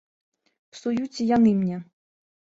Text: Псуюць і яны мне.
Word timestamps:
Псуюць 0.75 1.19
і 1.25 1.27
яны 1.35 1.51
мне. 1.59 1.77